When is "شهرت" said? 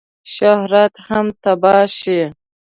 0.33-0.93